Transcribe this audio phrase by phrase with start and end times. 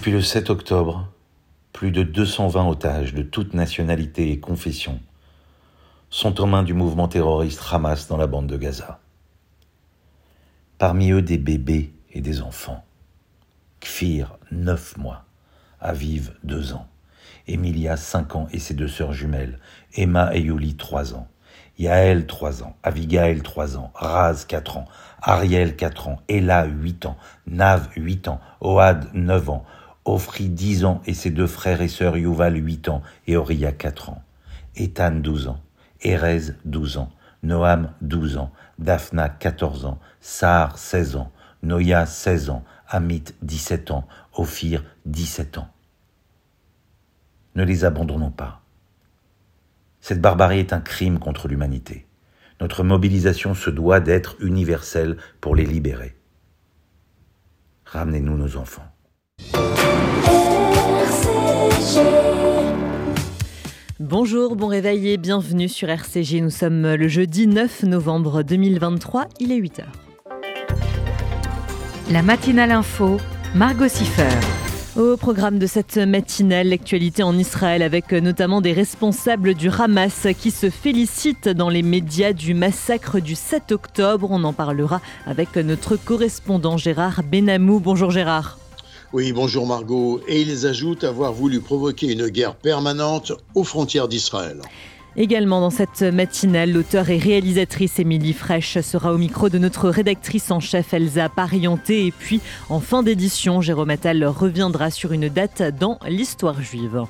[0.00, 1.12] Depuis le 7 octobre,
[1.74, 4.98] plus de 220 otages de toute nationalité et confession
[6.08, 9.00] sont aux mains du mouvement terroriste Hamas dans la bande de Gaza.
[10.78, 12.82] Parmi eux des bébés et des enfants.
[13.80, 15.26] Kfir, 9 mois.
[15.80, 16.86] Aviv, 2 ans.
[17.46, 19.58] Emilia, 5 ans et ses deux sœurs jumelles.
[19.94, 21.28] Emma et Yuli, 3 ans.
[21.78, 22.74] Yael, 3 ans.
[22.82, 23.90] Avigail, 3 ans.
[23.94, 24.86] Raz, 4 ans.
[25.20, 26.22] Ariel, 4 ans.
[26.26, 27.18] Ella, 8 ans.
[27.46, 28.40] Nav, 8 ans.
[28.62, 29.66] Oad, 9 ans.
[30.04, 34.10] Ofri, 10 ans, et ses deux frères et sœurs Yuval, 8 ans, et Oria, 4
[34.10, 34.22] ans.
[34.76, 35.60] Ethan, 12 ans.
[36.02, 37.10] Erez, 12 ans.
[37.42, 38.52] Noam, 12 ans.
[38.78, 39.98] Daphna, 14 ans.
[40.20, 41.32] Sar, 16 ans.
[41.62, 42.64] Noya, 16 ans.
[42.88, 44.06] Amit, 17 ans.
[44.34, 45.68] Ophir, 17 ans.
[47.54, 48.62] Ne les abandonnons pas.
[50.00, 52.06] Cette barbarie est un crime contre l'humanité.
[52.60, 56.16] Notre mobilisation se doit d'être universelle pour les libérer.
[57.86, 58.86] Ramenez-nous nos enfants.
[63.98, 66.40] Bonjour, bon réveil et bienvenue sur RCG.
[66.40, 69.82] Nous sommes le jeudi 9 novembre 2023, il est 8h.
[72.10, 73.18] La matinale info,
[73.54, 74.28] Margot Siffer.
[74.96, 80.50] Au programme de cette matinale, l'actualité en Israël avec notamment des responsables du Hamas qui
[80.50, 84.28] se félicitent dans les médias du massacre du 7 octobre.
[84.30, 87.80] On en parlera avec notre correspondant Gérard Benamou.
[87.80, 88.59] Bonjour Gérard.
[89.12, 90.20] Oui, bonjour Margot.
[90.28, 94.60] Et ils ajoutent avoir voulu provoquer une guerre permanente aux frontières d'Israël.
[95.16, 100.52] Également dans cette matinale, l'auteur et réalisatrice Émilie Fraîche sera au micro de notre rédactrice
[100.52, 102.06] en chef Elsa Parienté.
[102.06, 107.02] Et puis, en fin d'édition, Jérôme Attal reviendra sur une date dans l'histoire juive.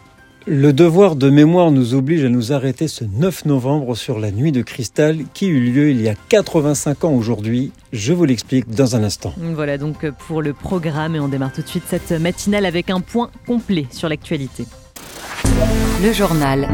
[0.52, 4.50] Le devoir de mémoire nous oblige à nous arrêter ce 9 novembre sur la nuit
[4.50, 7.70] de cristal qui eut lieu il y a 85 ans aujourd'hui.
[7.92, 9.32] Je vous l'explique dans un instant.
[9.54, 13.00] Voilà donc pour le programme et on démarre tout de suite cette matinale avec un
[13.00, 14.64] point complet sur l'actualité.
[16.02, 16.68] Le journal.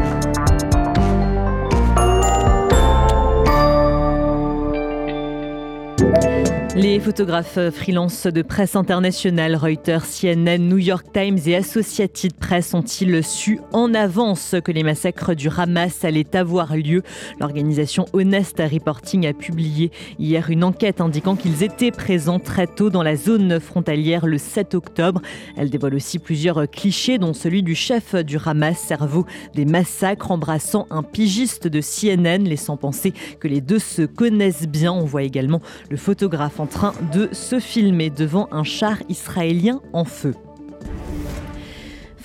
[6.79, 13.23] Les photographes freelance de presse internationale, Reuters, CNN, New York Times et Associated Press ont-ils
[13.23, 17.01] su en avance que les massacres du Hamas allaient avoir lieu?
[17.39, 23.01] L'organisation Honest Reporting a publié hier une enquête indiquant qu'ils étaient présents très tôt dans
[23.01, 25.23] la zone frontalière le 7 octobre.
[25.57, 30.85] Elle dévoile aussi plusieurs clichés, dont celui du chef du Hamas, cerveau des massacres, embrassant
[30.91, 34.93] un pigiste de CNN, laissant penser que les deux se connaissent bien.
[34.93, 40.05] On voit également le photographe en train de se filmer devant un char israélien en
[40.05, 40.33] feu.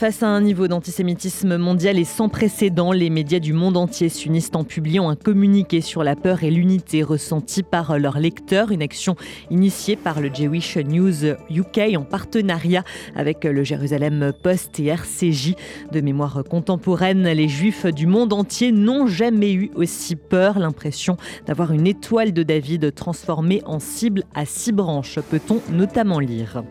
[0.02, 4.50] Face à un niveau d'antisémitisme mondial et sans précédent, les médias du monde entier s'unissent
[4.52, 9.14] en publiant un communiqué sur la peur et l'unité ressentie par leurs lecteurs, une action
[9.48, 12.82] initiée par le Jewish News UK en partenariat
[13.14, 15.54] avec le Jérusalem Post et RCJ.
[15.92, 21.70] De mémoire contemporaine, les juifs du monde entier n'ont jamais eu aussi peur, l'impression d'avoir
[21.70, 26.64] une étoile de David transformée en cible à six branches, peut-on notamment lire.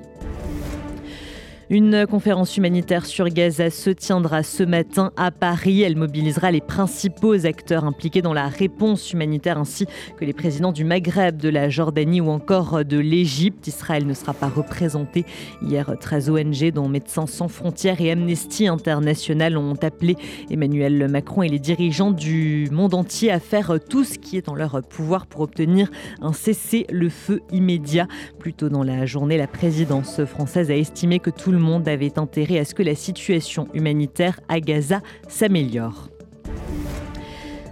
[1.74, 5.84] Une conférence humanitaire sur Gaza se tiendra ce matin à Paris.
[5.84, 9.86] Elle mobilisera les principaux acteurs impliqués dans la réponse humanitaire ainsi
[10.18, 13.68] que les présidents du Maghreb, de la Jordanie ou encore de l'Égypte.
[13.68, 15.24] Israël ne sera pas représenté.
[15.66, 20.18] Hier, 13 ONG dont Médecins sans frontières et Amnesty International ont appelé
[20.50, 24.56] Emmanuel Macron et les dirigeants du monde entier à faire tout ce qui est en
[24.56, 25.90] leur pouvoir pour obtenir
[26.22, 28.08] un cessez-le-feu immédiat.
[28.40, 32.20] Plus tôt dans la journée, la présidence française a estimé que tout le monde avait
[32.20, 36.10] intérêt à ce que la situation humanitaire à Gaza s'améliore.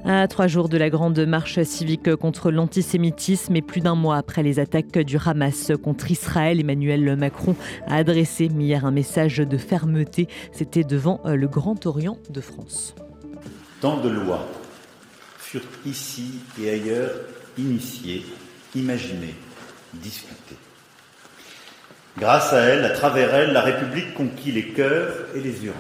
[0.06, 4.44] À trois jours de la grande marche civique contre l'antisémitisme et plus d'un mois après
[4.44, 7.56] les attaques du Hamas contre Israël, Emmanuel Macron
[7.86, 10.28] a adressé hier un message de fermeté.
[10.54, 12.96] C'était devant le Grand Orient de France.
[13.82, 14.48] Tant de lois
[15.38, 17.12] furent ici et ailleurs
[17.58, 18.26] initiées,
[18.76, 19.36] imaginées,
[19.94, 20.39] discutées.
[22.20, 25.76] Grâce à elle, à travers elle, la République conquit les cœurs et les urnes.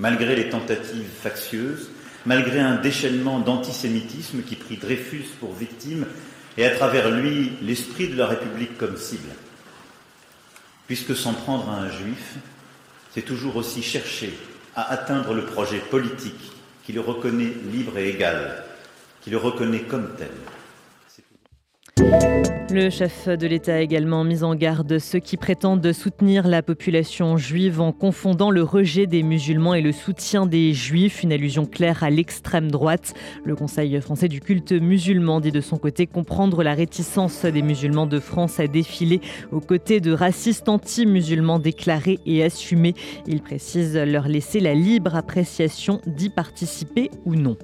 [0.00, 1.90] Malgré les tentatives factieuses,
[2.26, 6.04] malgré un déchaînement d'antisémitisme qui prit Dreyfus pour victime
[6.58, 9.30] et à travers lui l'esprit de la République comme cible.
[10.88, 12.34] Puisque s'en prendre à un juif,
[13.14, 14.36] c'est toujours aussi chercher
[14.74, 16.50] à atteindre le projet politique
[16.84, 18.64] qui le reconnaît libre et égal,
[19.22, 20.28] qui le reconnaît comme tel.
[22.72, 27.36] Le chef de l'État a également mis en garde ceux qui prétendent soutenir la population
[27.36, 32.04] juive en confondant le rejet des musulmans et le soutien des juifs, une allusion claire
[32.04, 33.12] à l'extrême droite.
[33.44, 38.06] Le Conseil français du culte musulman dit de son côté comprendre la réticence des musulmans
[38.06, 39.20] de France à défiler
[39.50, 42.94] aux côtés de racistes anti-musulmans déclarés et assumés.
[43.26, 47.56] Il précise leur laisser la libre appréciation d'y participer ou non.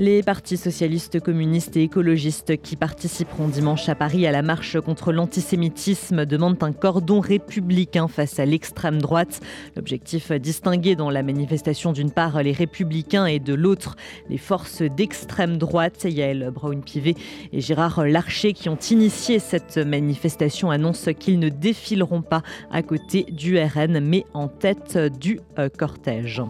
[0.00, 5.10] Les partis socialistes, communistes et écologistes qui participeront dimanche à Paris à la marche contre
[5.10, 9.40] l'antisémitisme demandent un cordon républicain face à l'extrême droite.
[9.74, 13.96] L'objectif distinguer dans la manifestation d'une part les républicains et de l'autre
[14.30, 16.04] les forces d'extrême droite.
[16.04, 17.16] Yael Braun-Pivet
[17.52, 23.24] et Gérard Larcher qui ont initié cette manifestation annoncent qu'ils ne défileront pas à côté
[23.32, 26.40] du RN mais en tête du euh, cortège.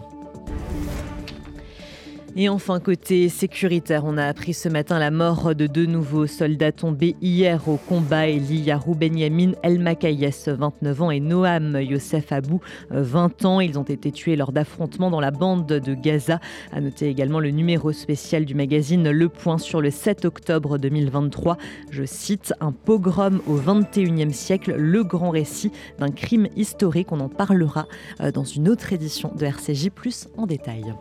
[2.35, 6.71] Et enfin, côté sécuritaire, on a appris ce matin la mort de deux nouveaux soldats
[6.71, 8.27] tombés hier au combat.
[8.27, 12.61] Eli Yarou Benyamin El Makayes, 29 ans, et Noam Youssef Abou,
[12.91, 13.59] 20 ans.
[13.59, 16.39] Ils ont été tués lors d'affrontements dans la bande de Gaza.
[16.71, 21.57] À noter également le numéro spécial du magazine Le Point sur le 7 octobre 2023.
[21.89, 27.11] Je cite Un pogrom au 21e siècle, le grand récit d'un crime historique.
[27.11, 27.87] On en parlera
[28.21, 30.93] euh, dans une autre édition de RCJ, plus en détail.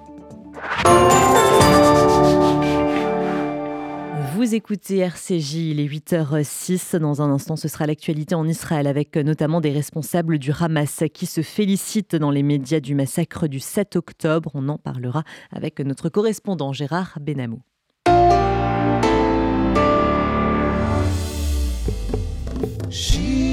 [4.35, 6.97] Vous écoutez RCJ, il est 8h06.
[6.97, 11.27] Dans un instant, ce sera l'actualité en Israël avec notamment des responsables du Hamas qui
[11.27, 14.53] se félicitent dans les médias du massacre du 7 octobre.
[14.55, 17.61] On en parlera avec notre correspondant Gérard Benamou.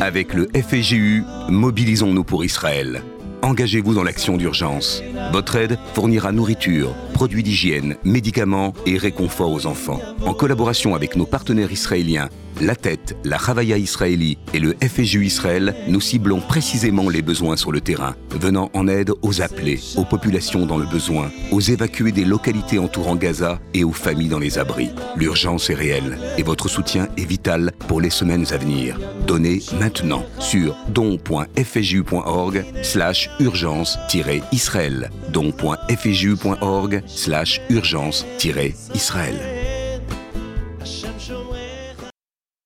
[0.02, 3.04] Avec le FEGU, mobilisons-nous pour Israël
[3.46, 5.04] engagez-vous dans l'action d'urgence.
[5.32, 10.02] Votre aide fournira nourriture, produits d'hygiène, médicaments et réconfort aux enfants.
[10.26, 12.30] En collaboration avec nos partenaires israéliens,
[12.62, 17.72] la Tête, la Ravaya Israéli et le FSU Israël, nous ciblons précisément les besoins sur
[17.72, 22.26] le terrain, venant en aide aux appelés, aux populations dans le besoin, aux évacués des
[22.26, 24.90] localités entourant Gaza et aux familles dans les abris.
[25.16, 29.00] L'urgence est réelle et votre soutien est vital pour les semaines à venir.
[29.28, 39.55] Donnez maintenant sur don.fju.org slash urgence-israël don.fju.org slash urgence-israël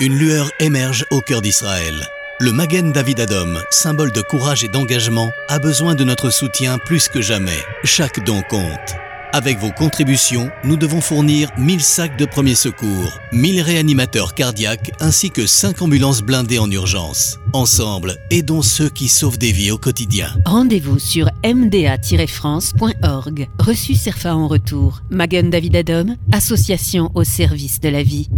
[0.00, 1.94] une lueur émerge au cœur d'Israël.
[2.40, 7.08] Le Magen David Adom, symbole de courage et d'engagement, a besoin de notre soutien plus
[7.08, 7.58] que jamais.
[7.84, 8.96] Chaque don compte.
[9.32, 15.30] Avec vos contributions, nous devons fournir 1000 sacs de premiers secours, 1000 réanimateurs cardiaques ainsi
[15.30, 17.38] que 5 ambulances blindées en urgence.
[17.52, 20.34] Ensemble, aidons ceux qui sauvent des vies au quotidien.
[20.44, 23.48] Rendez-vous sur mda-france.org.
[23.58, 25.00] Reçu Serfa en retour.
[25.10, 28.28] Magen David Adom, association au service de la vie.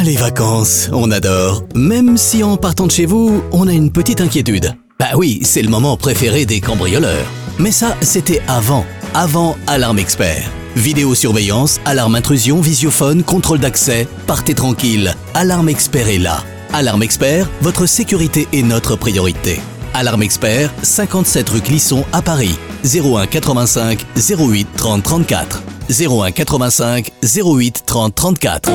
[0.00, 1.64] Ah, les vacances, on adore.
[1.74, 4.76] Même si en partant de chez vous, on a une petite inquiétude.
[5.00, 7.26] Bah oui, c'est le moment préféré des cambrioleurs.
[7.58, 10.48] Mais ça, c'était avant avant Alarme Expert.
[10.76, 15.16] Vidéosurveillance, alarme intrusion, visiophone, contrôle d'accès, partez tranquille.
[15.34, 16.44] Alarme Expert est là.
[16.72, 19.60] Alarme Expert, votre sécurité est notre priorité.
[19.94, 22.56] Alarme Expert, 57 rue Clisson à Paris.
[22.84, 25.62] 01 85 08 30 34.
[25.90, 28.70] 01 85 08 30 34.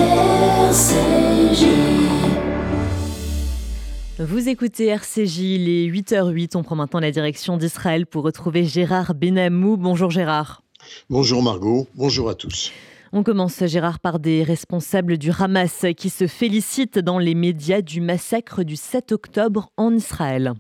[4.26, 6.56] Vous écoutez RCJ, il est 8h08.
[6.56, 9.76] On prend maintenant la direction d'Israël pour retrouver Gérard Benamou.
[9.76, 10.62] Bonjour Gérard.
[11.10, 12.72] Bonjour Margot, bonjour à tous.
[13.12, 18.00] On commence, Gérard, par des responsables du Hamas qui se félicitent dans les médias du
[18.00, 20.54] massacre du 7 octobre en Israël.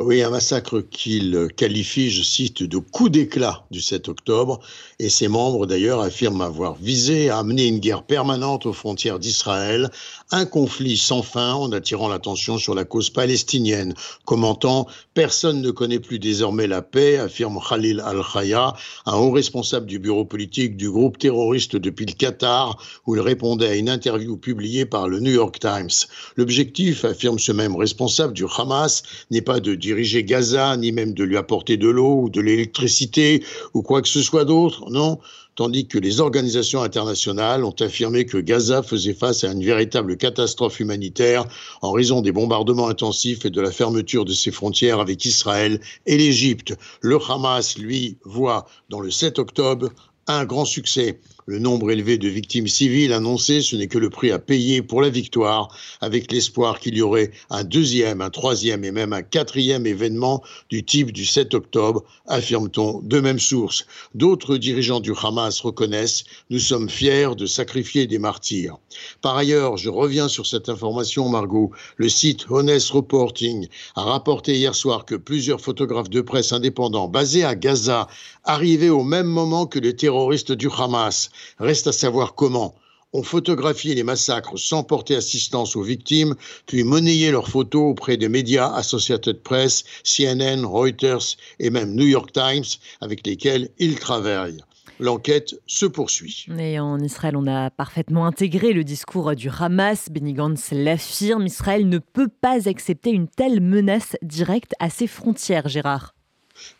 [0.00, 4.58] Oui, un massacre qu'il qualifie, je cite, de coup d'éclat du 7 octobre,
[4.98, 9.88] et ses membres d'ailleurs affirment avoir visé à amener une guerre permanente aux frontières d'Israël,
[10.32, 13.94] un conflit sans fin en attirant l'attention sur la cause palestinienne.
[14.24, 18.72] Commentant, personne ne connaît plus désormais la paix, affirme Khalil Al-Khaya,
[19.06, 23.68] un haut responsable du bureau politique du groupe terroriste depuis le Qatar, où il répondait
[23.68, 26.08] à une interview publiée par le New York Times.
[26.34, 31.24] L'objectif, affirme ce même responsable du Hamas, n'est pas de diriger Gaza, ni même de
[31.24, 34.90] lui apporter de l'eau ou de l'électricité ou quoi que ce soit d'autre.
[34.90, 35.18] Non,
[35.56, 40.80] tandis que les organisations internationales ont affirmé que Gaza faisait face à une véritable catastrophe
[40.80, 41.44] humanitaire
[41.82, 46.16] en raison des bombardements intensifs et de la fermeture de ses frontières avec Israël et
[46.16, 46.74] l'Égypte.
[47.02, 49.90] Le Hamas, lui, voit dans le 7 octobre
[50.26, 51.20] un grand succès.
[51.46, 55.02] Le nombre élevé de victimes civiles annoncées, ce n'est que le prix à payer pour
[55.02, 55.68] la victoire,
[56.00, 60.86] avec l'espoir qu'il y aurait un deuxième, un troisième et même un quatrième événement du
[60.86, 63.84] type du 7 octobre, affirme-t-on de même source.
[64.14, 68.78] D'autres dirigeants du Hamas reconnaissent Nous sommes fiers de sacrifier des martyrs.
[69.20, 71.72] Par ailleurs, je reviens sur cette information, Margot.
[71.98, 77.44] Le site Honest Reporting a rapporté hier soir que plusieurs photographes de presse indépendants basés
[77.44, 78.08] à Gaza
[78.44, 81.28] arrivaient au même moment que les terroristes du Hamas.
[81.58, 82.74] Reste à savoir comment
[83.14, 86.34] ont photographié les massacres sans porter assistance aux victimes,
[86.66, 92.32] puis monnayé leurs photos auprès des médias Associated Press, CNN, Reuters et même New York
[92.32, 92.64] Times,
[93.00, 94.62] avec lesquels ils travaillent.
[95.00, 96.46] L'enquête se poursuit.
[96.56, 100.08] Et en Israël, on a parfaitement intégré le discours du Hamas.
[100.10, 105.68] Benny Gantz l'affirme, Israël ne peut pas accepter une telle menace directe à ses frontières,
[105.68, 106.13] Gérard.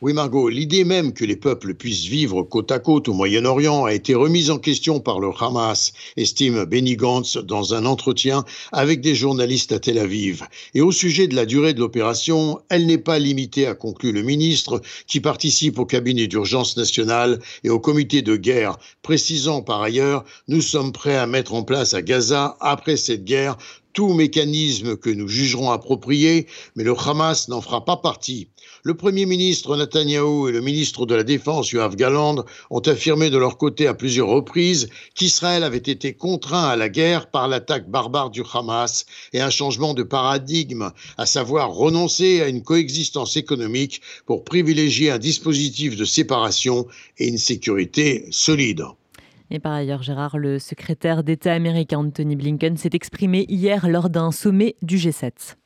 [0.01, 3.93] Oui, Margot, l'idée même que les peuples puissent vivre côte à côte au Moyen-Orient a
[3.93, 9.17] été remise en question par le Hamas, estime Benny Gantz dans un entretien avec des
[9.17, 10.45] journalistes à Tel Aviv.
[10.75, 14.23] Et au sujet de la durée de l'opération, elle n'est pas limitée, a conclu le
[14.23, 20.25] ministre, qui participe au cabinet d'urgence nationale et au comité de guerre, précisant par ailleurs
[20.47, 23.57] Nous sommes prêts à mettre en place à Gaza, après cette guerre,
[23.95, 28.49] tout mécanisme que nous jugerons approprié, mais le Hamas n'en fera pas partie.
[28.87, 33.39] Le Premier ministre Netanyahou et le ministre de la Défense Yoav Galand ont affirmé de
[33.39, 38.29] leur côté à plusieurs reprises qu'Israël avait été contraint à la guerre par l'attaque barbare
[38.29, 44.45] du Hamas et un changement de paradigme, à savoir renoncer à une coexistence économique pour
[44.45, 46.87] privilégier un dispositif de séparation
[47.17, 48.85] et une sécurité solide.
[49.51, 54.31] Et par ailleurs, Gérard, le secrétaire d'État américain Anthony Blinken s'est exprimé hier lors d'un
[54.31, 55.57] sommet du G7.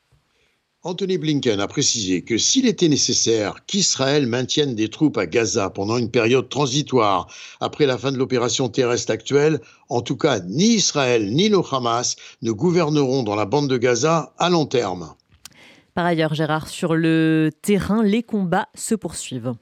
[0.85, 5.99] Anthony Blinken a précisé que s'il était nécessaire qu'Israël maintienne des troupes à Gaza pendant
[5.99, 7.27] une période transitoire
[7.59, 12.15] après la fin de l'opération terrestre actuelle, en tout cas ni Israël ni le Hamas
[12.43, 15.15] ne gouverneront dans la bande de Gaza à long terme.
[15.95, 19.55] Par ailleurs, Gérard, sur le terrain, les combats se poursuivent.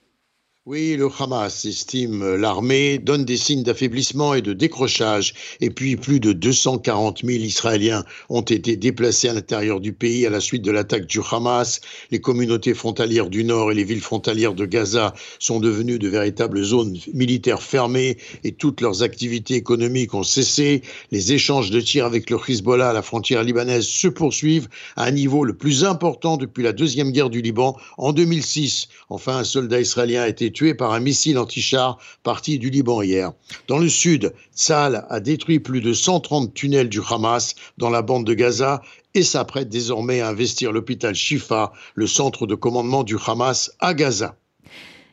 [0.68, 5.32] Oui, le Hamas estime l'armée, donne des signes d'affaiblissement et de décrochage.
[5.60, 10.30] Et puis, plus de 240 000 Israéliens ont été déplacés à l'intérieur du pays à
[10.30, 11.80] la suite de l'attaque du Hamas.
[12.10, 16.64] Les communautés frontalières du Nord et les villes frontalières de Gaza sont devenues de véritables
[16.64, 20.82] zones militaires fermées et toutes leurs activités économiques ont cessé.
[21.12, 25.12] Les échanges de tirs avec le Hezbollah à la frontière libanaise se poursuivent à un
[25.12, 28.88] niveau le plus important depuis la deuxième guerre du Liban en 2006.
[29.10, 33.32] Enfin, un soldat israélien a été tué par un missile anti-char parti du Liban hier.
[33.68, 38.24] Dans le sud, Tsal a détruit plus de 130 tunnels du Hamas dans la bande
[38.24, 38.80] de Gaza
[39.14, 44.36] et s'apprête désormais à investir l'hôpital Shifa, le centre de commandement du Hamas à Gaza.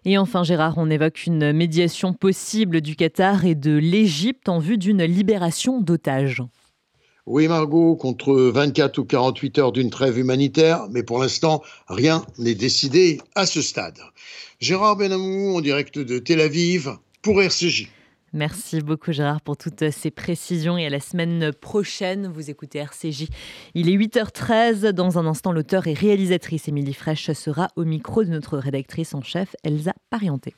[0.05, 4.77] Et enfin, Gérard, on évoque une médiation possible du Qatar et de l'Égypte en vue
[4.77, 6.41] d'une libération d'otages.
[7.25, 12.53] Oui, Margot, contre 24 ou 48 heures d'une trêve humanitaire, mais pour l'instant, rien n'est
[12.53, 13.97] décidé à ce stade.
[14.63, 16.91] Gérard Benamou en direct de Tel Aviv
[17.21, 17.89] pour RCJ.
[18.31, 23.27] Merci beaucoup Gérard pour toutes ces précisions et à la semaine prochaine, vous écoutez RCJ.
[23.75, 28.29] Il est 8h13, dans un instant l'auteur et réalisatrice Émilie Fraîche sera au micro de
[28.29, 30.53] notre rédactrice en chef Elsa Parienté.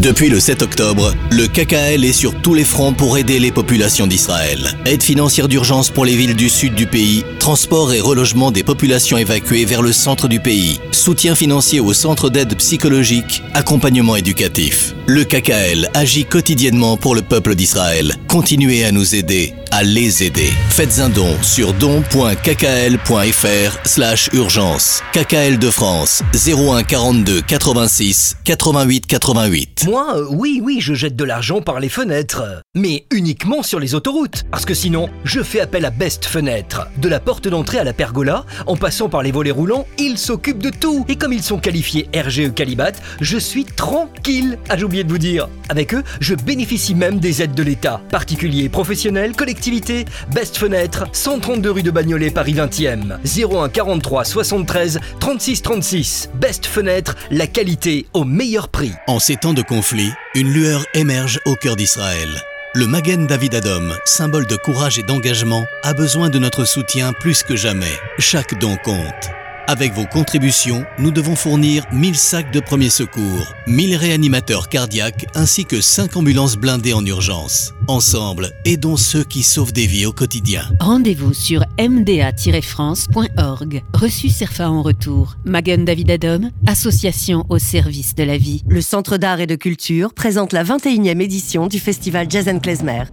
[0.00, 4.06] Depuis le 7 octobre, le KKL est sur tous les fronts pour aider les populations
[4.06, 4.78] d'Israël.
[4.86, 9.18] Aide financière d'urgence pour les villes du sud du pays, transport et relogement des populations
[9.18, 14.94] évacuées vers le centre du pays, soutien financier aux centres d'aide psychologique, accompagnement éducatif.
[15.06, 18.14] Le KKL agit quotidiennement pour le peuple d'Israël.
[18.26, 20.50] Continuez à nous aider, à les aider.
[20.68, 22.38] Faites un don sur don.kkl.fr
[23.84, 25.02] slash urgence.
[25.12, 29.84] KKL de France, 01 42 86 88 88.
[29.86, 32.62] Moi, euh, oui, oui, je jette de l'argent par les fenêtres.
[32.74, 34.44] Mais uniquement sur les autoroutes.
[34.50, 36.88] Parce que sinon, je fais appel à Best Fenêtre.
[36.98, 40.62] De la porte d'entrée à la pergola, en passant par les volets roulants, ils s'occupent
[40.62, 41.04] de tout.
[41.08, 44.58] Et comme ils sont qualifiés RGE Calibat, je suis tranquille.
[44.68, 45.48] Ah, j'ai oublié de vous dire.
[45.68, 48.00] Avec eux, je bénéficie même des aides de l'État.
[48.10, 49.32] Particuliers, professionnels,
[50.32, 53.18] Best Fenêtre, 132 rue de Bagnolet, Paris 20e.
[53.24, 56.30] 01 43 73 36 36.
[56.34, 58.92] Best Fenêtre, la qualité au meilleur prix.
[59.06, 62.28] En ces temps de conflit, une lueur émerge au cœur d'Israël.
[62.74, 67.42] Le Magen David Adom, symbole de courage et d'engagement, a besoin de notre soutien plus
[67.42, 67.98] que jamais.
[68.18, 69.30] Chaque don compte.
[69.70, 75.64] Avec vos contributions, nous devons fournir 1000 sacs de premiers secours, 1000 réanimateurs cardiaques ainsi
[75.64, 77.72] que 5 ambulances blindées en urgence.
[77.86, 80.64] Ensemble, aidons ceux qui sauvent des vies au quotidien.
[80.80, 83.84] Rendez-vous sur mda-france.org.
[83.94, 85.36] Reçu CERFA en retour.
[85.44, 88.64] Magen David Adom, association au service de la vie.
[88.66, 93.04] Le Centre d'art et de culture présente la 21e édition du festival Jazz Klezmer.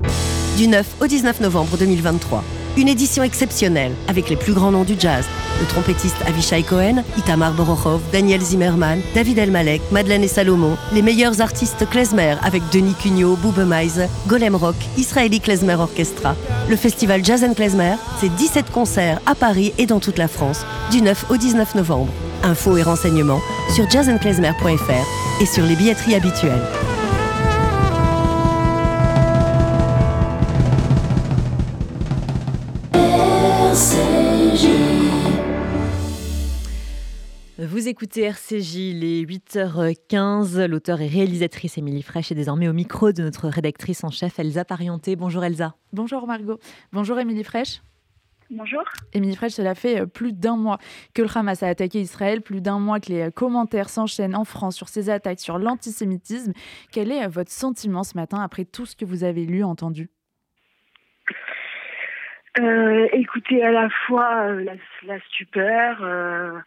[0.58, 2.44] Du 9 au 19 novembre 2023.
[2.78, 5.24] Une édition exceptionnelle avec les plus grands noms du jazz.
[5.60, 11.42] Le trompettiste Avishai Cohen, Itamar Borochov, Daniel Zimmerman, David Elmalek, Madeleine et Salomon, les meilleurs
[11.42, 13.64] artistes klezmer avec Denis Cugnot, Boube
[14.26, 16.36] Golem Rock, Israeli Klezmer Orchestra.
[16.68, 21.04] Le festival Jazz Klezmer, c'est 17 concerts à Paris et dans toute la France, du
[21.04, 22.12] 9 au 19 novembre.
[22.42, 23.42] Infos et renseignements
[23.76, 26.64] sur jazzandklezmer.fr et sur les billetteries habituelles.
[37.98, 40.68] Écoutez RCJ, les 8h15.
[40.68, 44.64] L'auteur et réalisatrice Émilie Fraîche est désormais au micro de notre rédactrice en chef Elsa
[44.66, 45.16] Parienté.
[45.16, 45.74] Bonjour Elsa.
[45.94, 46.60] Bonjour Margot.
[46.94, 47.82] Bonjour Émilie Fraîche.
[48.52, 48.84] Bonjour.
[49.14, 50.78] Émilie Fraîche, cela fait euh, plus d'un mois
[51.16, 54.46] que le Hamas a attaqué Israël, plus d'un mois que les euh, commentaires s'enchaînent en
[54.46, 56.54] France sur ces attaques, sur l'antisémitisme.
[56.92, 60.12] Quel est euh, votre sentiment ce matin après tout ce que vous avez lu, entendu?
[62.60, 64.74] Euh, Écoutez, à la fois la,
[65.04, 66.60] la, stupeur, euh,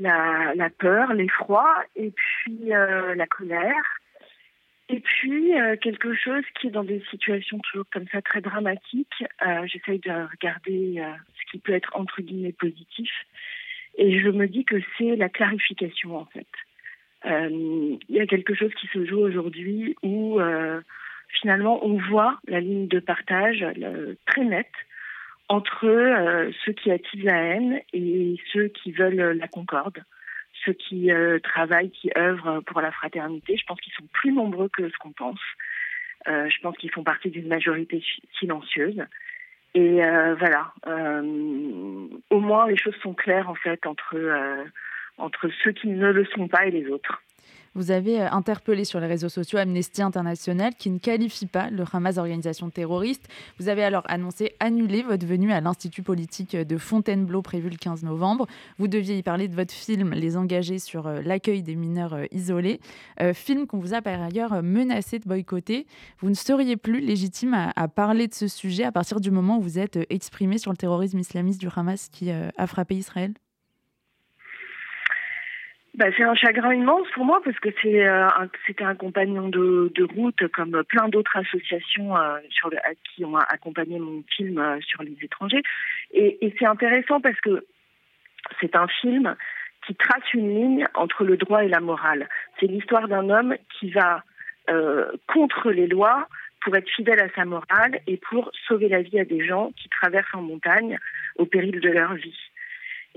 [0.00, 3.98] la, peur, l'effroi, et puis euh, la colère.
[4.88, 9.24] Et puis, euh, quelque chose qui est dans des situations toujours comme ça très dramatiques,
[9.46, 11.02] euh, j'essaye de regarder
[11.34, 13.10] ce qui peut être entre guillemets positif.
[13.98, 16.46] Et je me dis que c'est la clarification en fait.
[17.24, 20.40] Il y a quelque chose qui se joue aujourd'hui où
[21.28, 23.64] finalement on voit la ligne de partage
[24.26, 24.72] très nette
[25.50, 30.02] entre ceux qui attisent la haine et ceux qui veulent la concorde
[30.64, 33.56] ceux qui euh, travaillent, qui œuvrent pour la fraternité.
[33.56, 35.40] Je pense qu'ils sont plus nombreux que ce qu'on pense.
[36.28, 38.02] Euh, je pense qu'ils font partie d'une majorité
[38.38, 39.02] silencieuse.
[39.74, 44.64] Et euh, voilà, euh, au moins les choses sont claires en fait entre euh,
[45.16, 47.22] entre ceux qui ne le sont pas et les autres.
[47.74, 51.84] Vous avez euh, interpellé sur les réseaux sociaux Amnesty International qui ne qualifie pas le
[51.92, 53.28] Hamas d'organisation terroriste.
[53.60, 58.02] Vous avez alors annoncé annuler votre venue à l'Institut politique de Fontainebleau prévu le 15
[58.02, 58.48] novembre.
[58.78, 62.24] Vous deviez y parler de votre film Les engagés sur euh, l'accueil des mineurs euh,
[62.32, 62.80] isolés,
[63.34, 65.86] film qu'on vous a par ailleurs menacé de boycotter.
[66.20, 69.58] Vous ne seriez plus légitime à, à, parler de ce sujet à partir du moment
[69.58, 73.34] où vous êtes exprimé sur le terrorisme islamiste du Hamas qui a frappé Israël?
[75.94, 78.28] Bah, c'est un chagrin immense pour moi parce que c'est euh,
[78.66, 83.36] c'était un compagnon de, de, route comme plein d'autres associations euh, sur le, qui ont
[83.36, 85.62] accompagné mon film euh, sur les étrangers
[86.12, 87.66] et, et c'est intéressant parce que
[88.60, 89.34] c'est un film
[89.86, 92.28] qui trace une ligne entre le droit et la morale.
[92.58, 94.22] C'est l'histoire d'un homme qui va
[94.68, 96.28] euh, contre les lois
[96.62, 99.88] pour être fidèle à sa morale et pour sauver la vie à des gens qui
[99.88, 100.98] traversent en montagne
[101.36, 102.49] au péril de leur vie.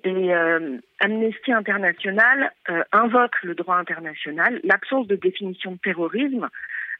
[0.04, 6.50] Et euh, Amnesty International euh, invoque le droit international, l'absence de définition de terrorisme,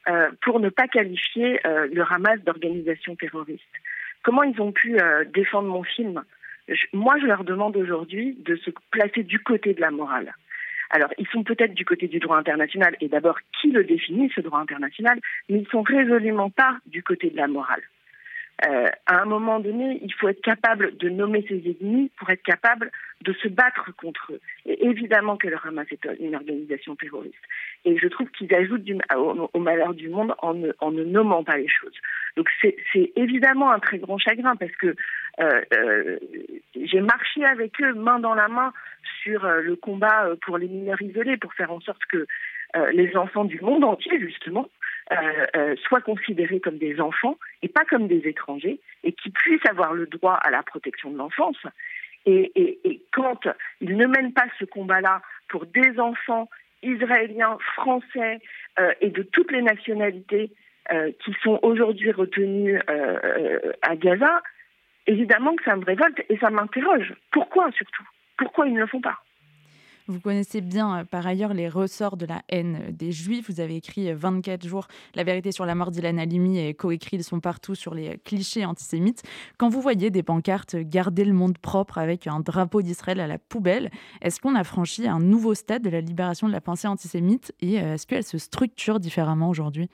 [0.08, 3.62] euh, pour ne pas qualifier euh, le Hamas d'organisation terroriste.
[4.22, 6.22] Comment ils ont pu euh, défendre mon film?
[6.68, 10.34] Je, Moi, je leur demande aujourd'hui de se placer du côté de la morale.
[10.90, 14.40] Alors, ils sont peut-être du côté du droit international, et d'abord, qui le définit, ce
[14.40, 17.82] droit international, mais ils sont résolument pas du côté de la morale.
[18.64, 22.42] Euh, à un moment donné, il faut être capable de nommer ses ennemis pour être
[22.42, 22.90] capable
[23.22, 24.40] de se battre contre eux.
[24.64, 27.34] Et évidemment que le Hamas est une organisation terroriste.
[27.84, 31.02] Et je trouve qu'ils ajoutent du, au, au, malheur du monde en ne, en ne,
[31.02, 31.94] nommant pas les choses.
[32.36, 32.76] Donc c'est
[33.16, 34.94] évidemment un très grand chagrin parce que
[35.40, 36.18] euh, euh,
[36.76, 38.72] j'ai marché avec eux main dans la main
[39.22, 42.26] sur euh, le combat euh, pour les mineurs isolés pour faire en sorte que
[42.76, 44.68] euh, les enfants du monde entier, justement,
[45.86, 50.06] soient considérés comme des enfants et pas comme des étrangers, et qui puissent avoir le
[50.06, 51.58] droit à la protection de l'enfance.
[52.26, 53.40] Et, quand
[53.80, 56.48] ils ne mènent pas ce combat-là pour des enfants
[56.82, 58.40] israéliens, français
[58.78, 60.50] euh, et de toutes les nationalités
[60.92, 64.42] euh, qui sont aujourd'hui retenus euh, à Gaza,
[65.06, 67.14] évidemment que ça me révolte et ça m'interroge.
[67.30, 68.04] Pourquoi surtout?
[68.36, 69.22] Pourquoi ils ne le font pas?
[70.06, 73.48] Vous connaissez bien euh, par ailleurs les ressorts de la haine des Juifs.
[73.48, 77.24] Vous avez écrit 24 jours La vérité sur la mort d'Ilan Halimi et coécrit Ils
[77.24, 79.22] sont partout sur les clichés antisémites.
[79.56, 83.38] Quand vous voyez des pancartes Garder le monde propre avec un drapeau d'Israël à la
[83.38, 83.90] poubelle,
[84.20, 87.76] est-ce qu'on a franchi un nouveau stade de la libération de la pensée antisémite et
[87.76, 89.88] est-ce qu'elle se structure différemment aujourd'hui?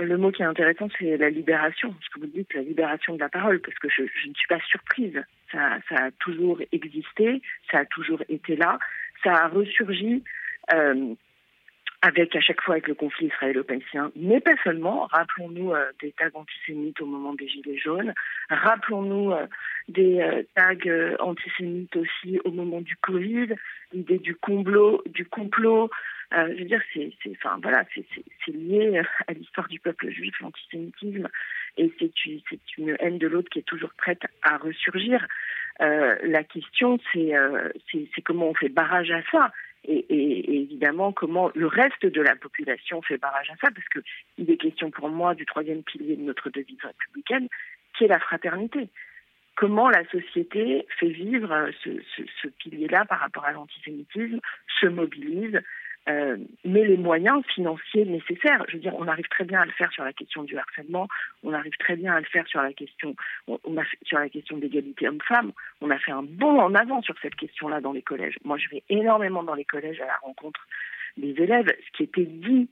[0.00, 1.94] Le mot qui est intéressant, c'est la libération.
[2.02, 4.60] Ce que vous dites, la libération de la parole, parce que je, ne suis pas
[4.60, 5.22] surprise.
[5.50, 8.78] Ça, a toujours existé, ça a toujours été là,
[9.22, 10.24] ça a ressurgi.
[10.72, 11.14] Euh,
[12.04, 15.06] avec à chaque fois avec le conflit israélo-palestinien, mais pas seulement.
[15.12, 18.12] Rappelons-nous euh, des tags antisémites au moment des Gilets jaunes.
[18.50, 19.46] Rappelons-nous euh,
[19.88, 23.54] des tags antisémites aussi au moment du Covid.
[23.92, 25.90] L'idée du complot, du complot.
[26.32, 31.28] Je veux dire, c'est, lié à l'histoire du peuple juif, l'antisémitisme,
[31.76, 32.12] et c'est,
[32.78, 35.26] une haine de l'autre qui est toujours prête à ressurgir.
[35.78, 37.32] la question, c'est,
[37.92, 39.52] c'est comment on fait barrage à ça
[39.84, 44.56] et, évidemment comment le reste de la population fait barrage à ça, parce qu'il est
[44.56, 47.48] question pour moi du troisième pilier de notre devise républicaine,
[47.96, 48.88] qui est la fraternité.
[49.54, 54.40] Comment la société fait vivre ce pilier-là par rapport à l'antisémitisme,
[54.80, 55.60] se mobilise,
[56.08, 58.64] euh, mais les moyens financiers nécessaires.
[58.68, 61.06] Je veux dire, on arrive très bien à le faire sur la question du harcèlement,
[61.42, 63.14] on arrive très bien à le faire sur la question,
[63.46, 65.52] on, a sur la question d'égalité homme-femme.
[65.80, 68.36] On a fait un bond en avant sur cette question-là dans les collèges.
[68.44, 70.66] Moi, je vais énormément dans les collèges à la rencontre
[71.16, 71.68] des élèves.
[71.86, 72.68] Ce qui était dit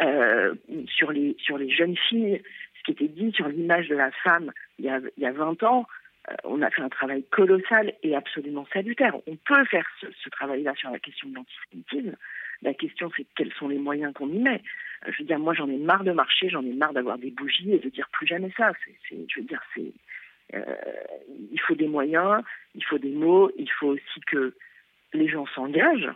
[0.00, 0.54] euh,
[0.86, 2.42] sur les sur les jeunes filles,
[2.78, 5.32] ce qui était dit sur l'image de la femme il y a, il y a
[5.32, 5.86] 20 ans,
[6.30, 9.14] euh, on a fait un travail colossal et absolument salutaire.
[9.26, 12.16] On peut faire ce, ce travail-là sur la question de l'antisémitisme.
[12.62, 14.62] La question, c'est quels sont les moyens qu'on y met.
[15.06, 17.30] Euh, je veux dire, moi, j'en ai marre de marcher, j'en ai marre d'avoir des
[17.30, 18.72] bougies et de dire plus jamais ça.
[19.10, 19.62] je veux dire,
[20.54, 20.74] euh,
[21.50, 22.42] il faut des moyens,
[22.74, 24.54] il faut des mots, il faut aussi que
[25.12, 26.10] les gens s'engagent.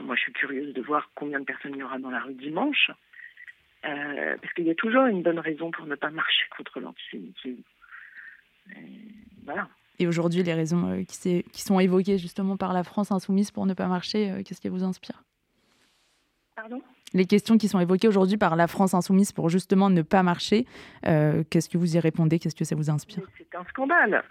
[0.00, 2.34] Moi, je suis curieuse de voir combien de personnes il y aura dans la rue
[2.34, 2.90] dimanche.
[3.84, 7.62] Euh, parce qu'il y a toujours une bonne raison pour ne pas marcher contre l'antisémitisme.
[9.44, 9.68] Voilà.
[9.98, 13.86] Et aujourd'hui, les raisons qui, sont évoquées justement par la France insoumise pour ne pas
[13.86, 15.22] marcher, qu'est-ce qui vous inspire?
[17.14, 20.66] Les questions qui sont évoquées aujourd'hui par la France insoumise pour justement ne pas marcher,
[21.06, 22.38] euh, qu'est-ce que vous y répondez?
[22.38, 23.22] Qu'est-ce que ça vous inspire?
[23.38, 24.22] C'est un scandale.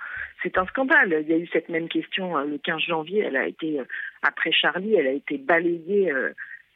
[0.43, 1.17] C'est un scandale.
[1.21, 3.21] Il y a eu cette même question euh, le 15 janvier.
[3.21, 3.85] Elle a été euh,
[4.21, 6.13] après Charlie, elle a été balayée.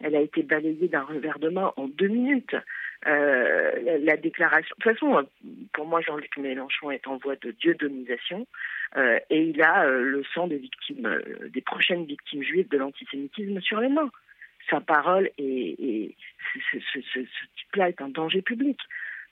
[0.02, 2.56] elle a été balayée d'un revers de main en deux minutes.
[3.06, 4.76] la, déclaration.
[4.78, 5.28] De toute façon,
[5.74, 8.48] pour moi, Jean-Luc Mélenchon est en voie de dieudonisation
[8.98, 11.22] et il a le sang des victimes,
[11.54, 14.12] des prochaines victimes juives de l'antisémitisme sur les mains
[14.70, 16.16] sa parole et,
[16.72, 17.20] ce,
[17.58, 18.80] type-là est un danger public.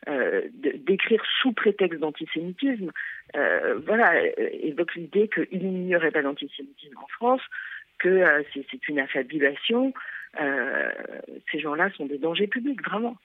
[0.08, 2.92] Euh, d'écrire sous prétexte d'antisémitisme,
[3.36, 7.42] euh, voilà, euh, évoque l'idée qu'il n'y aurait pas d'antisémitisme en France,
[7.98, 9.94] que c'est une affabulation.
[11.52, 13.18] ces gens-là sont des dangers publics, vraiment.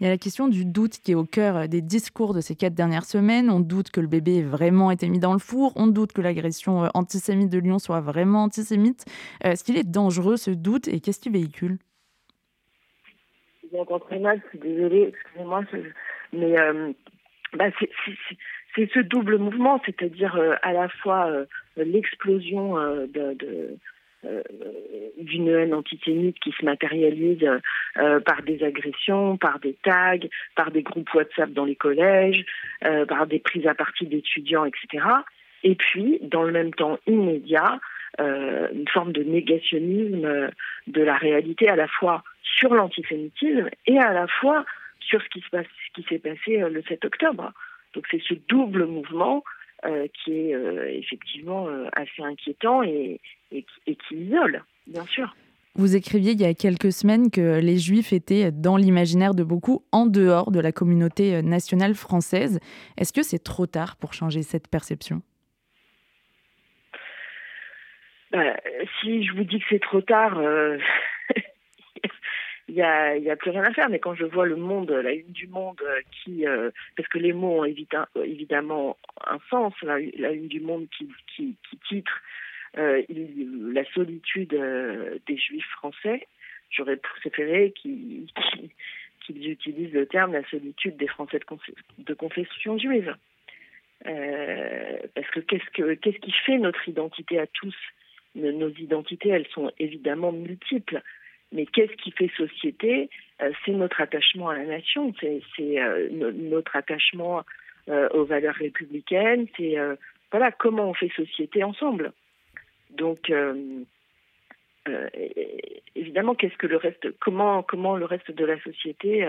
[0.00, 2.56] Il y a la question du doute qui est au cœur des discours de ces
[2.56, 3.50] quatre dernières semaines.
[3.50, 5.72] On doute que le bébé ait vraiment été mis dans le four.
[5.76, 9.04] On doute que l'agression euh, antisémite de Lyon soit vraiment antisémite.
[9.44, 11.78] Euh, est-ce qu'il est dangereux ce doute et qu'est-ce qu'il véhicule?
[13.72, 15.64] Je très mal, je suis désolée, excusez-moi.
[16.32, 16.92] Mais euh,
[17.54, 17.66] bah,
[18.76, 21.28] c'est ce double mouvement, c'est-à-dire à la fois
[21.76, 23.76] l'explosion de euh,
[25.18, 27.48] d'une haine antisémite qui se matérialise
[27.98, 30.18] euh, par des agressions, par des tags,
[30.54, 32.44] par des groupes WhatsApp dans les collèges,
[32.84, 35.04] euh, par des prises à partie d'étudiants, etc.
[35.62, 37.80] Et puis, dans le même temps immédiat,
[38.18, 40.50] une forme de négationnisme
[40.86, 44.64] de la réalité à la fois sur l'antisémitisme et à la fois
[45.00, 47.52] sur ce qui s'est passé le 7 octobre.
[47.94, 49.63] Donc c'est ce double mouvement euh,
[50.08, 53.20] qui est euh, effectivement euh, assez inquiétant et,
[53.52, 55.34] et, qui isole, bien sûr.
[55.76, 59.84] Vous écriviez il y a quelques semaines que les Juifs étaient dans l'imaginaire de beaucoup
[59.90, 62.60] en dehors de la communauté nationale française.
[62.96, 65.20] Est-ce que c'est trop tard pour changer cette perception?
[68.30, 68.54] Bah,
[69.00, 70.40] Si je vous dis que c'est trop tard,
[72.68, 73.88] il y a, plus rien à faire.
[73.88, 77.32] Mais quand je vois le monde, la une du monde qui, euh, parce que les
[77.32, 78.96] mots ont évidemment
[79.26, 82.22] un sens, la, une du monde qui, qui, qui titre
[82.76, 83.02] euh,
[83.72, 86.26] la solitude euh, des juifs français,
[86.70, 88.26] j'aurais préféré qu'ils
[89.28, 93.14] utilisent le terme la solitude des Français de, de confession juive.
[94.06, 97.76] Euh, parce que qu'est-ce que qu'est-ce qui fait notre identité à tous?
[98.34, 101.00] Nos identités, elles sont évidemment multiples.
[101.52, 103.08] Mais qu'est-ce qui fait société?
[103.42, 107.44] Euh, C'est notre attachement à la nation, c'est euh, notre attachement
[107.88, 109.76] euh, aux valeurs républicaines, c'est
[110.30, 112.12] voilà comment on fait société ensemble.
[112.90, 113.32] Donc
[115.94, 119.26] évidemment, qu'est-ce que le reste, comment comment le reste de la société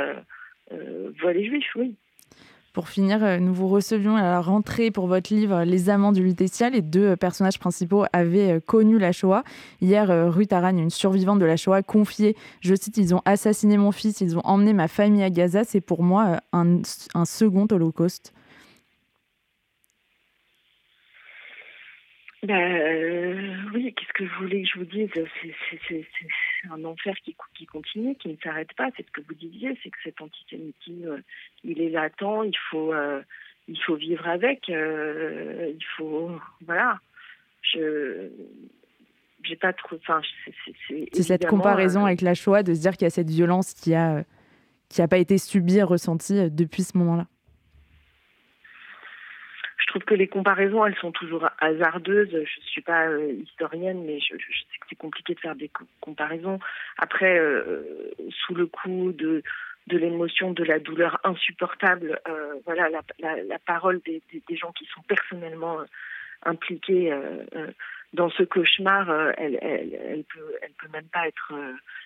[0.72, 1.96] voit les juifs, oui.
[2.76, 6.22] Pour finir, euh, nous vous recevions à la rentrée pour votre livre Les Amants du
[6.22, 6.70] Lutétia.
[6.70, 9.46] Les deux euh, personnages principaux avaient euh, connu la Shoah.
[9.80, 13.94] Hier, Ruth Aran, une survivante de la Shoah, confiait, je cite, Ils ont assassiné mon
[13.94, 15.64] fils, ils ont emmené ma famille à Gaza.
[15.64, 16.82] C'est pour moi un
[17.24, 18.34] second holocauste.
[22.46, 25.10] Ben, oui, qu'est-ce que je voulais que je vous dise?
[25.88, 26.06] C'est
[26.70, 28.90] un enfer qui, qui continue, qui ne s'arrête pas.
[28.96, 31.24] C'est ce que vous disiez, c'est que cet antisémitisme,
[31.64, 33.22] il est latent, il faut, euh,
[33.68, 37.00] il faut vivre avec, euh, il faut, voilà.
[37.64, 38.30] Je,
[39.44, 40.22] j'ai pas trop, enfin,
[40.88, 43.74] c'est cette comparaison euh, avec la Shoah de se dire qu'il y a cette violence
[43.74, 44.24] qui a,
[44.90, 47.26] qui a pas été subie, ressentie depuis ce moment-là
[49.88, 52.30] trouve que les comparaisons, elles sont toujours hasardeuses.
[52.32, 56.60] Je suis pas euh, historienne, mais je, sais que c'est compliqué de faire des comparaisons.
[56.98, 59.44] Après, euh, sous le coup de
[59.88, 64.86] de l'émotion, de la douleur insupportable, euh, voilà, la, la, parole des, des, gens qui
[64.86, 65.78] sont personnellement
[66.42, 67.16] impliqués
[68.12, 71.54] dans ce cauchemar, elle, elle, elle, peut, elle peut même pas être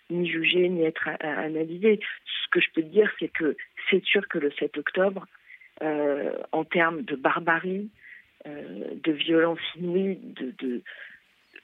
[0.09, 2.01] ni jugée ni être analysée.
[2.25, 3.55] Ce que je peux dire, c'est que
[3.89, 5.38] c'est sûr que le 7 octobre, euh,
[5.81, 7.89] en termes de barbarie,
[8.47, 10.81] euh, de violence inouïe, de,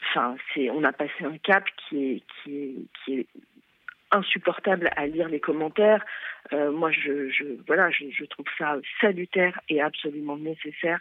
[0.10, 3.28] enfin, c'est, on a passé un cap qui est,
[4.12, 6.06] insupportable à lire les commentaires.
[6.54, 7.32] Euh, moi, je,
[7.66, 11.00] voilà, je, trouve ça salutaire et absolument nécessaire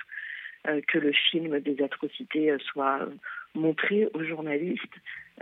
[0.68, 3.00] euh, que le film des atrocités soit
[3.54, 4.82] montré aux journalistes,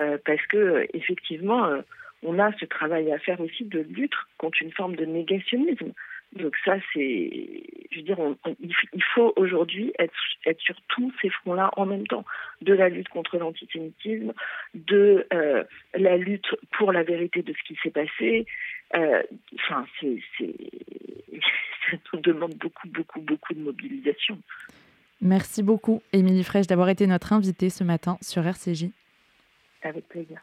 [0.01, 1.83] euh, parce que effectivement,
[2.23, 5.93] on a ce travail à faire aussi de lutte contre une forme de négationnisme.
[6.35, 8.19] Donc ça, c'est, je veux dire,
[8.61, 10.15] il faut aujourd'hui être,
[10.47, 12.25] être sur tous ces fronts-là en même temps,
[12.63, 14.33] de la lutte contre l'antisémitisme,
[14.75, 15.63] de euh,
[15.95, 16.47] la lutte
[16.79, 18.47] pour la vérité de ce qui s'est passé.
[18.95, 19.23] Euh,
[19.55, 20.19] enfin, c'est,
[21.91, 24.39] ça nous demande beaucoup, beaucoup, beaucoup de mobilisation.
[25.21, 28.87] Merci beaucoup, Émilie Fraîche, d'avoir été notre invitée ce matin sur RCJ.
[29.83, 30.41] Avec plaisir.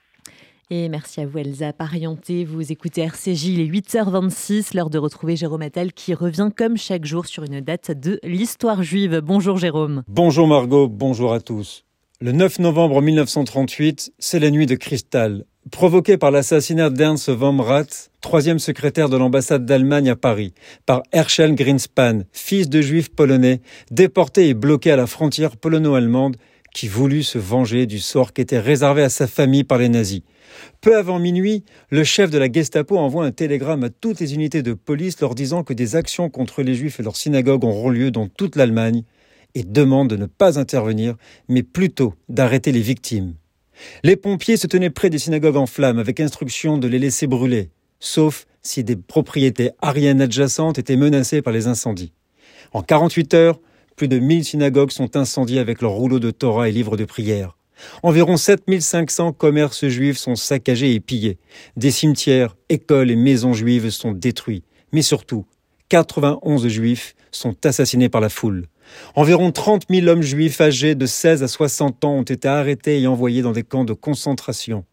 [0.72, 2.46] Et merci à vous Elsa Parienté.
[2.46, 7.06] Vous écoutez RCJ, il est 8h26, l'heure de retrouver Jérôme Attal qui revient comme chaque
[7.06, 9.20] jour sur une date de l'histoire juive.
[9.24, 10.04] Bonjour Jérôme.
[10.08, 11.86] Bonjour Margot, bonjour à tous.
[12.22, 18.12] Le 9 novembre 1938, c'est la nuit de cristal, provoquée par l'assassinat d'Ernst von Rath,
[18.22, 20.54] troisième secrétaire de l'ambassade d'Allemagne à Paris,
[20.86, 26.38] par Herschel Greenspan, fils de juif polonais, déporté et bloqué à la frontière polono-allemande,
[26.74, 30.22] qui voulut se venger du sort qui était réservé à sa famille par les nazis.
[30.82, 34.62] Peu avant minuit, le chef de la Gestapo envoie un télégramme à toutes les unités
[34.62, 38.12] de police leur disant que des actions contre les juifs et leurs synagogues auront lieu
[38.12, 39.04] dans toute l'Allemagne
[39.56, 41.16] et demande de ne pas intervenir,
[41.48, 43.34] mais plutôt d'arrêter les victimes.
[44.04, 47.70] Les pompiers se tenaient près des synagogues en flammes avec instruction de les laisser brûler,
[48.00, 52.14] sauf si des propriétés ariennes adjacentes étaient menacées par les incendies.
[52.74, 53.60] En 48 heures,
[54.00, 57.58] plus de 1000 synagogues sont incendiées avec leurs rouleaux de Torah et livres de prière.
[58.02, 61.38] Environ 7500 commerces juifs sont saccagés et pillés.
[61.76, 64.64] Des cimetières, écoles et maisons juives sont détruits.
[64.94, 65.46] Mais surtout,
[65.90, 68.68] 91 juifs sont assassinés par la foule.
[69.16, 73.08] Environ 30 000 hommes juifs âgés de 16 à 60 ans ont été arrêtés et
[73.08, 74.86] envoyés dans des camps de concentration.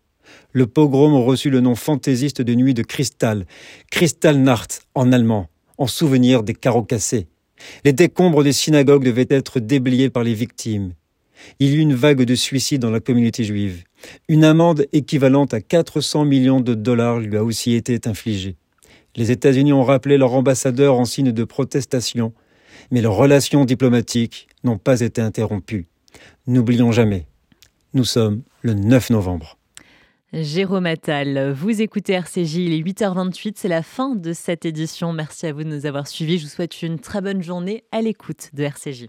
[0.51, 3.47] Le pogrom a reçu le nom fantaisiste de nuit de Cristal,
[3.93, 5.47] Kristallnacht en allemand,
[5.79, 7.29] en souvenir des carreaux cassés.
[7.85, 10.93] Les décombres des synagogues devaient être déblayés par les victimes
[11.59, 13.85] il y eut une vague de suicides dans la communauté juive.
[14.29, 18.57] Une amende équivalente à 400 millions de dollars lui a aussi été infligée.
[19.17, 22.33] Les États-Unis ont rappelé leur ambassadeur en signe de protestation,
[22.91, 25.87] mais leurs relations diplomatiques n'ont pas été interrompues.
[26.47, 27.27] N'oublions jamais,
[27.95, 29.56] nous sommes le 9 novembre.
[30.33, 35.13] Jérôme Attal, vous écoutez RCJ, il est 8h28, c'est la fin de cette édition.
[35.13, 36.39] Merci à vous de nous avoir suivis.
[36.39, 39.07] Je vous souhaite une très bonne journée à l'écoute de RCJ.